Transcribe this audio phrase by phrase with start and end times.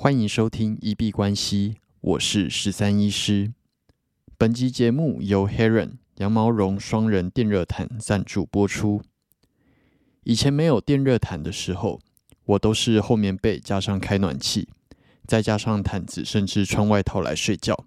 [0.00, 3.52] 欢迎收听一币关系，我是十三医师。
[4.36, 9.02] 本集节目由 Heron 羊毛绒双人电热毯赞助播出。
[10.22, 12.00] 以前没有电热毯的时候，
[12.44, 14.68] 我都是厚棉被加上开暖气，
[15.26, 17.84] 再加上毯子，甚至穿外套来睡觉。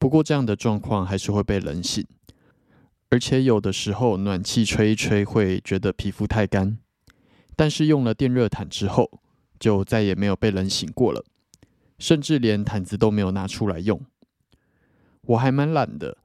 [0.00, 2.04] 不过这样的状况还是会被冷醒，
[3.10, 6.78] 而且有的时候暖气吹一吹会觉得皮肤太干。
[7.54, 9.21] 但是用了电热毯之后，
[9.62, 11.24] 就再也没有被冷醒过了，
[11.96, 14.04] 甚至连毯子都没有拿出来用。
[15.20, 16.18] 我还蛮懒的，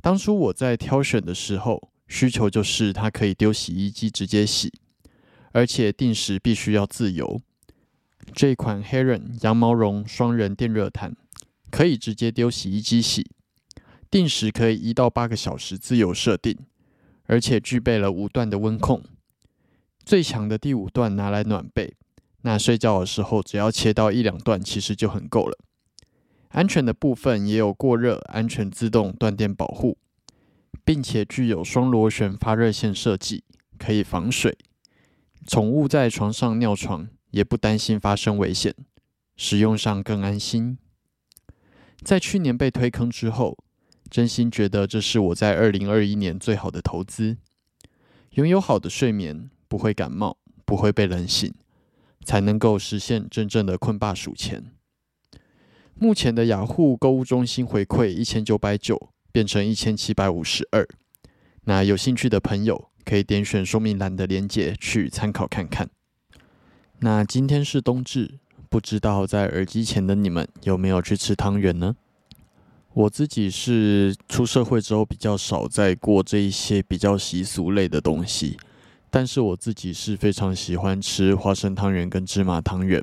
[0.00, 4.72] 当初我在挑选的时候，需求就是它可以丢洗衣机直接洗，
[5.52, 7.42] 而且定时必须要自由。
[8.32, 11.14] 这款 Heron 羊毛绒双人电热毯
[11.70, 13.30] 可以直接丢洗衣机洗，
[14.10, 16.56] 定时可以一到八个小时自由设定，
[17.24, 19.04] 而且具备了五段的温控。
[20.02, 21.92] 最强的第五段拿来暖被，
[22.48, 25.58] 那睡觉的时候只要切到一两段，其实就很够了。
[26.48, 29.98] 安全的部分也有过热、安全自动断电保护，
[30.82, 33.44] 并且具有双螺旋发热线设计，
[33.76, 34.56] 可以防水。
[35.46, 38.74] 宠物在床上尿床也不担心发生危险，
[39.36, 40.78] 使用上更安心。
[42.02, 43.58] 在去年被推坑之后，
[44.08, 47.36] 真心觉得这是我在二零二一年最好的投资。
[48.30, 49.50] 拥有好的睡眠。
[49.68, 51.52] 不会感冒，不会被冷醒，
[52.28, 54.66] 才能够实现真正的困霸数钱。
[55.94, 60.86] 目前的雅虎购物中心回馈一千九百九变成一千七百五十二，
[61.64, 65.88] 那有兴趣的朋友可以点选说明栏的链接去参考看看。
[66.98, 68.34] 那今天是冬至，
[68.68, 71.96] 不知道在耳机前的你们有没有去吃汤圆呢？
[72.92, 78.58] 我自己是出社会之后比较少在过这一些比较习俗类的东西。
[79.10, 83.02] 但是我自己是非常喜欢吃花生汤圆跟芝麻汤圆，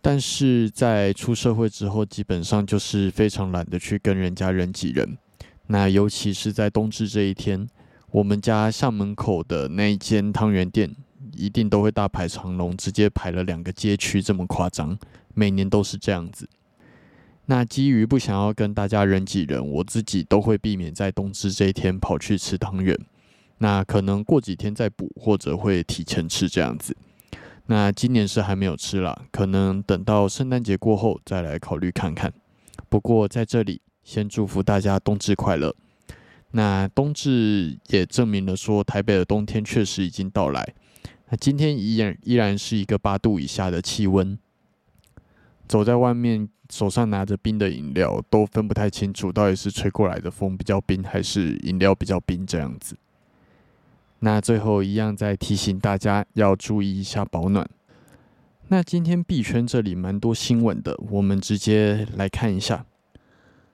[0.00, 5.18] 但是在出社会之后，基本上就是非常懒得去跟人家人挤人。
[5.66, 7.68] 那尤其是在冬至这一天，
[8.12, 10.94] 我们家校门口的那一间汤圆店
[11.36, 14.96] 一定都会大排长龙，直接排了两个街区，这么夸张，
[15.34, 16.48] 每年都是这样子。
[17.46, 22.96] 那基于不想要跟大家人挤人，我自己都会避免在冬至这一天跑去吃汤圆。
[23.58, 26.96] 那可能过几天再补，或者会提前吃这样子。
[27.66, 32.32] 那今年是还没有吃啦，可能等到圣诞节过后再来考虑看看。
[32.88, 35.74] 不过在这里先祝福大家冬至快乐。
[36.52, 40.74] 那冬至也证明了说，台北的冬天确实已经到来。
[41.28, 44.38] 那今天依然依然是一个八度以下的气温，
[45.66, 52.96] 走在外面手上拿着冰的饮料，都分不太清楚到底是吹过来的风比较冰，还是饮料比较冰这样子。
[54.20, 57.68] 那最后一样再提醒大家要注意一下保暖。
[58.68, 62.86] 那今天币圈这里蛮多新闻的，我们直接来看一下。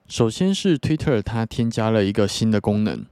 [0.07, 3.05] 首先是 Twitter 它添加了一个新的功能，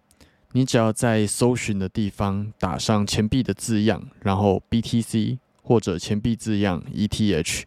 [0.52, 7.64] 你只要在搜寻的地方打上钱币的字样，然后 BTC 或者钱币字样 ETH，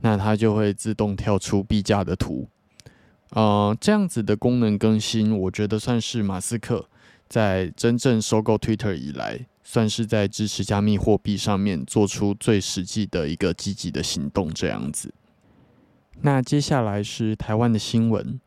[0.00, 2.48] 那它就会自动跳出币价的图。
[3.30, 6.88] 呃，这样子的功能更新，我觉得算是马斯克。
[7.34, 15.12] 在真正收购 Twitter 以来，算是在支持加密货币上面做出最实际的一个积极的行动，这样子。
[16.20, 18.38] 那接下来是台湾的新闻，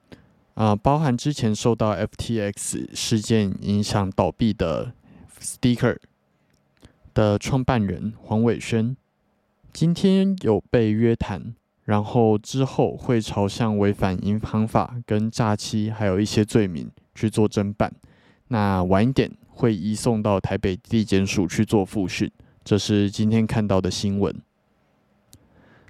[0.53, 4.93] 啊，包含之前受到 FTX 事件影响倒闭的
[5.41, 5.97] Sticker
[7.13, 8.95] 的创办人黄伟轩，
[9.73, 17.93] 今天有被约谈，然后之后会朝向违反银行法跟诈欺还有一些罪名去做侦办。
[18.49, 22.31] 那晚一点会移送到台北地检署去做复讯，
[22.63, 24.33] 这是今天看到的新闻。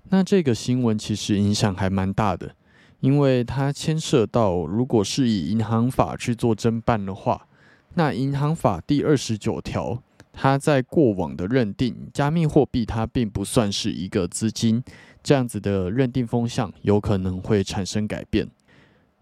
[0.10, 2.56] 那这个新闻其实影响还蛮大的，
[3.02, 7.48] 因为它牵涉到，如果是以银行法去做侦办的话，
[7.96, 10.02] 那银行法第二十九条，
[10.32, 14.84] 它在过往的认定，加密货币它并不算是一个资金，
[15.22, 18.48] 这样子的认定风向有可能会产生改变。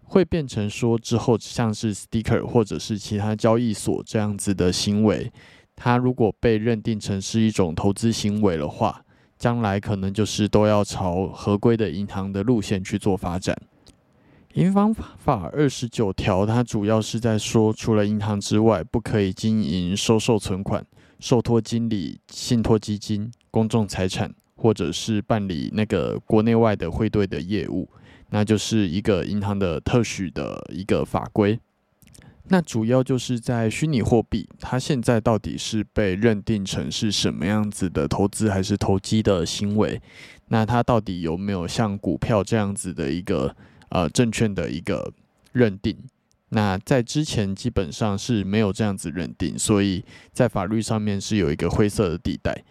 [0.08, 5.30] 会变成说之后像是 sticker 或者是其他交易所这样子的行为，
[5.74, 9.02] 它如果被认定成是一种投资行为的话，
[9.36, 13.56] 将来可能就是都要朝合规的银行的路线去做发展。
[14.54, 20.82] 银行法二十九条，它主要是在说，除了银行之外，不可以经营收受存款、
[21.20, 27.86] 受托经理、信托基金、公众财产，或者是办理那个国内外的汇兑的业务。
[28.30, 31.58] 那就是一个银行的特许的一个法规，
[32.48, 40.00] 那主要就是在虚拟货币，它现在到底是被认定成是什么样子的投资还是投机的行为？
[40.48, 43.56] 那它到底有没有像股票这样子的一个
[43.88, 45.12] 呃证券的一个
[45.52, 45.96] 认定？
[46.50, 52.64] 那在之前基本上是没有这样子认定，所以在法律上面是有一个灰色的地带。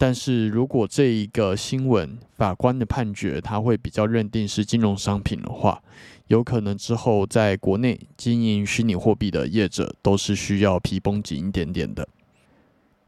[0.00, 5.82] 但是如果这一个新闻法官的判决他会比较认定是金融商品的话，
[6.28, 12.08] 有可能之后在国内经营虚拟货币的业者都是需要皮绷紧一点点的。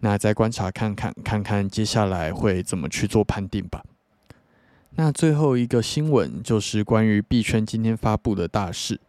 [0.01, 3.85] 那再观察看看，看看接下来会怎么去做判定吧。
[4.97, 9.01] 那最后一个新闻就是关于币圈今天发布的大事，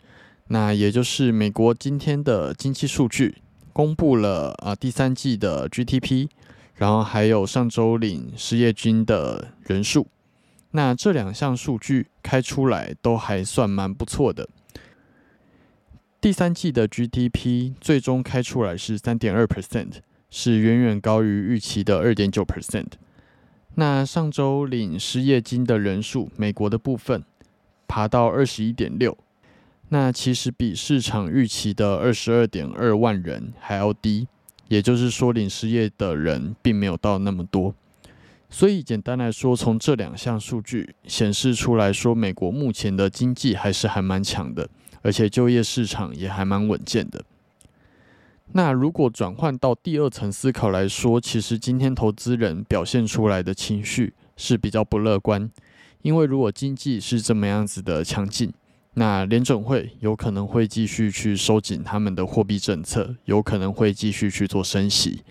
[0.50, 3.38] 那也就是美国今天的经济数据
[3.74, 6.28] 公布了啊，第三季的 GDP。
[6.82, 10.08] 然后还有上周领失业金的人数，
[10.72, 14.50] 那这两项数据开出来都还算蛮不错的。
[16.20, 19.98] 第三季的 GDP 最终开出来是三点二 percent，
[20.32, 22.94] 是远远高于预期的二点九 percent。
[23.76, 27.24] 那上周领失业金的人数，美国的部分
[27.88, 29.16] 爬到二十一点六，
[29.90, 34.28] 那其实比市场预期的二十二点二万人还要低。
[34.72, 37.76] 也就是说，领失业的人并没有到那么多，
[38.50, 44.70] 所以简单来说，从这两项数据显示出来说，美国目前的经济还是还蛮强的，
[45.02, 47.22] 而且就业市场也还蛮稳健的。
[48.54, 55.52] 那如果转换到第二层思考来说，其实今天投资人表现出来的情绪是比较不乐观，
[56.02, 58.54] 因为如果经济是这么样子的强劲。
[58.94, 65.22] 那联准会有可能会继续去收紧他们的货币政策，有可能会继续去做升息。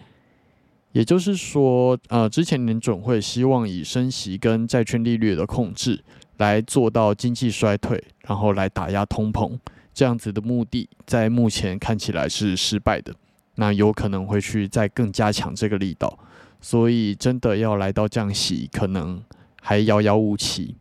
[0.92, 6.02] 也就是说，呃，之前联准会希望以升息跟债券利率的控制
[6.38, 9.56] 来做到经济衰退，然后来打压通膨，
[9.92, 13.14] 这样子的目的，在目前看起来是失败的。
[13.56, 16.18] 那有可能会去再更加强这个力道，
[16.60, 19.22] 所以真的要来到降息，可能
[19.60, 20.74] 还遥遥无期。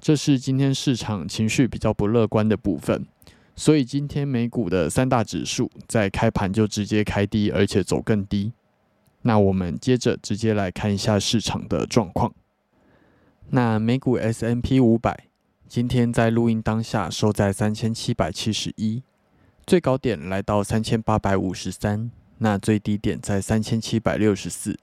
[0.00, 3.04] 这是今天市场情绪比较不乐观的部分，
[3.56, 8.52] 所以今天美股的三大指数在开盘就直接开低，而且走更低。
[9.22, 12.32] 那我们接着直接来看一下市场的状况。
[13.50, 15.24] 那美股 S M P 五百
[15.66, 19.02] 今天在录音当下收在三千七百七十一，
[19.66, 24.78] 最高点来到三千八百五十三，那最低点在三千七百六十四，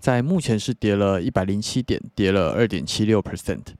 [0.00, 3.74] 在目前是跌了一百零七点，跌了二点七六 percent。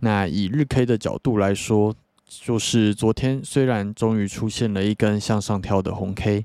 [0.00, 1.94] 那以日 K 的角度来说，
[2.26, 6.44] 就是昨天虽然终于出现了一根向上跳的红 K，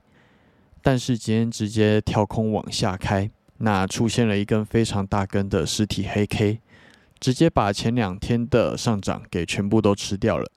[0.81, 6.59] 但是今天直接跳空往下开，那出现了一根非常大根的实体黑 K，
[7.19, 10.49] 直接把前两天的上涨给全部都吃掉了。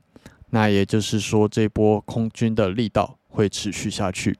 [0.50, 4.38] 那也就是说，这波空军的力道会持续下去。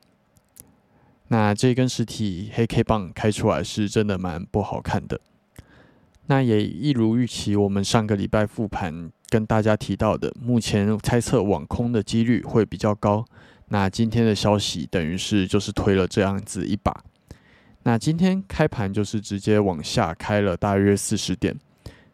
[1.27, 5.21] 那这根实体黑 K 棒开出来是真的蛮不好看的。
[6.27, 13.25] 那也一如预期，我们上个礼拜复盘跟大家提到的，目前猜测网空的几率会比较高。
[13.69, 17.05] 那今天的消息等于是就是推了这样子一把。
[17.83, 21.55] 那今天开盘就是直接往下开了大约四十点，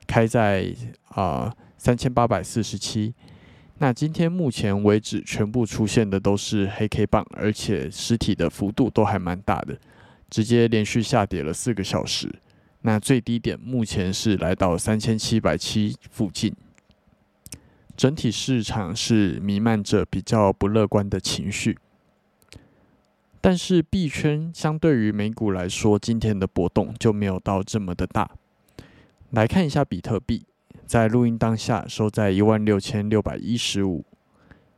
[0.06, 0.74] 开在
[1.10, 3.14] 啊三千八百四十七。
[3.78, 9.78] 那今天目前为止全部出现的都是黑 K 棒，而且实体的幅度都还蛮大的，
[10.28, 12.28] 直接连续下跌了四个小时。
[12.82, 16.54] 那最低点目前是来到三千七百七附近，
[17.96, 21.76] 整体市场是弥漫着比较不乐观的情绪。
[23.42, 28.30] 但是币圈相对于美股来说，今天的波动就没有到这么的大。
[29.30, 30.44] 来看一下比特币，
[30.86, 34.04] 在录音当下收在一万六千六百一十五，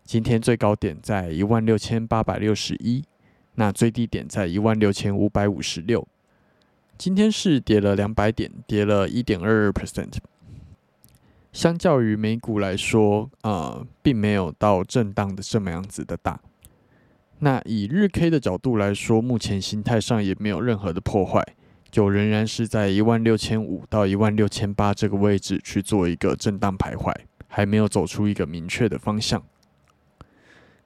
[0.04, 3.04] 今天最高点在一万六千八百六十一，
[3.54, 6.06] 那最低点在一万六千五百五十六。
[7.02, 10.18] 今天是跌了两百点，跌了一点二二 percent。
[11.52, 16.40] 相较于美股来说，呃，并没有到震荡的这么样子的大。
[17.40, 21.44] 那以日 K 的角度来说，目前形态上也没有任何的破坏，
[21.90, 27.12] 就仍然是在一万六千五到一万六千八这个位置去做一个震荡徘徊，
[27.48, 29.42] 还没有走出一个明确的方向。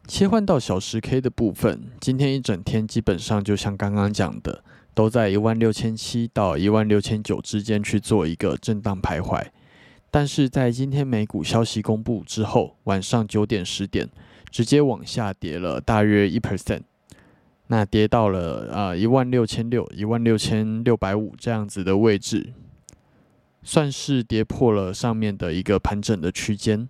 [0.08, 4.64] 切换到小时 K 的部分，今天一整天基本上就像刚刚讲的。
[4.96, 9.44] 都在一万六千七到一万六千九之间去做一个震荡徘徊，
[10.10, 14.08] 但是在今天美股消息公布之后，晚上九点十点
[14.50, 16.80] 直接往下跌了大约一 percent，
[17.66, 22.54] 那跌到了啊一万六千六、一万六千六百五这样子的位置，
[23.62, 26.88] 算是跌破了上面的一个盘整的区间。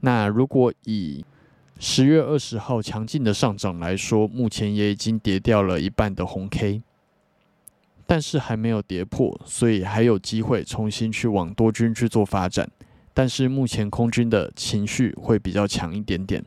[0.00, 1.24] 那如果以
[1.80, 6.82] 十月二十号强劲的上涨来说，目前也已经跌掉了一半的红 K。
[8.06, 12.70] 但是还没有跌破，所以还有机会重新去往多军去做发展。
[13.12, 16.44] 但是目前空军的情绪会比较强一点点。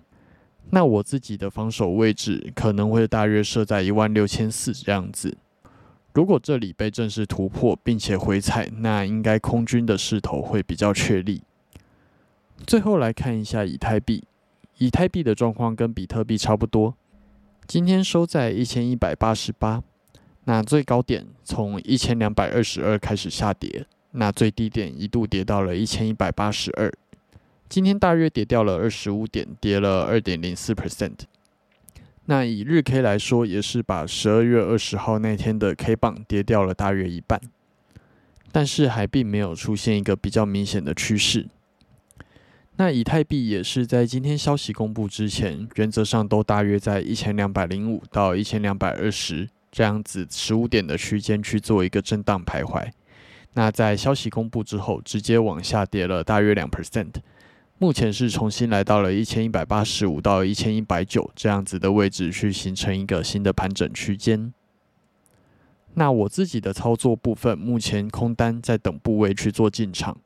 [0.69, 5.35] 那我自己的防守位置可能会大约设在一万六千四这样子。
[6.13, 11.41] 如果这里被正式突破并且回踩，那应该空军的势头会比较确立。
[12.67, 14.23] 最后来看一下以太币，
[14.77, 16.95] 以太币的状况跟比特币差不多，
[17.65, 19.83] 今天收在一千一百八十八。
[20.49, 26.91] 那最高点从一千两百二十二开始下跌，那最低点一度跌到了一千一百八十二，
[27.69, 31.19] 今天大约跌掉了二十五点，跌了二点零四 percent。
[32.25, 37.39] 那以日 K 来说，也是把十二月二十号那天的 K 棒跌掉了大约一半，
[38.51, 41.45] 但是还并没有出现一个比较明显的趋势。
[42.77, 49.47] 那以太币也是在今天消息公布之前，原则上都大约在一千两百零五到一千两百二十。
[49.71, 52.89] 这样子十五点的区间去做一个震荡徘徊，
[53.53, 57.13] 那在消息公布之后，直接往下跌了大约两 percent，
[57.77, 64.53] 目前是重新来到了一千一百八十五到一千一百九这样子的位置去形成一个新的盘整区间。
[65.93, 70.17] 那我自己的操作部分，目前空单在等部位去做进场，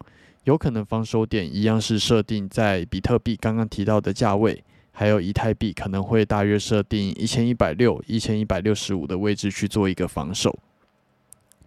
[0.43, 4.63] 有可能防守点一样是设定在比特币刚刚提到的价位。
[4.95, 10.57] 还有以太币可能会大约设定一千一百六、一千一百六十五的位置去做一个防守。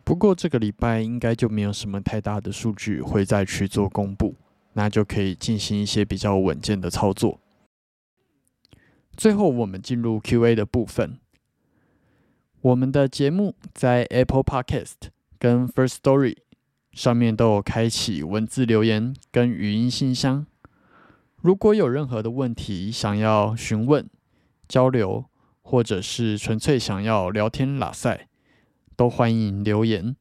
[0.05, 4.37] 不过这个礼拜应该就没有什么太大的数据会再去做公布，
[4.75, 7.41] 那就可以进行一些比较稳健的操作。
[9.17, 11.19] 最后我们进入 Q&A 的部分。
[12.61, 16.37] 我们的节目在 Apple Podcast 跟 First Story
[16.93, 20.47] 上面都有开启文字留言跟语音信箱。
[21.47, 24.11] 如果有任何的问题想要询问、
[24.67, 25.27] 交流，
[25.63, 28.27] 或者是纯粹想要聊天拉塞，
[28.97, 30.17] 都欢迎留言。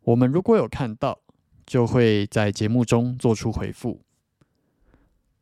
[0.00, 1.20] 我们如果有看到，
[1.64, 4.00] 就会在节目中做出回复。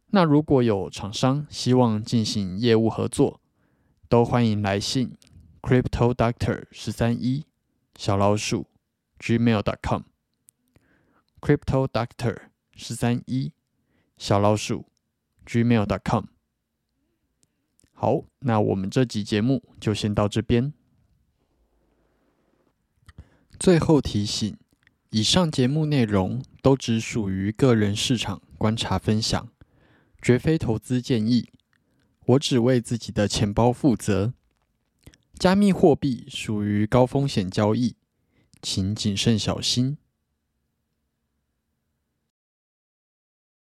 [0.08, 3.40] 那如果有厂商希望进行业务合作，
[4.06, 5.16] 都欢迎来信
[5.62, 7.46] crypto doctor 十三一
[7.96, 8.66] 小老鼠
[9.18, 10.02] gmail dot com
[11.40, 12.36] crypto doctor
[12.74, 13.54] 十三一
[14.18, 14.89] 小老鼠。
[15.50, 16.26] gmail.com。
[17.92, 20.72] 好，那我们这集节目就先到这边。
[23.58, 24.56] 最后提醒：
[25.10, 29.48] 以上节目内容都只属于个人市场观察分享，
[30.22, 31.50] 绝非投资建议。
[32.26, 34.32] 我只为自己的钱包负责。
[35.34, 37.96] 加密货币属于高风险交易，
[38.62, 39.98] 请谨慎小心。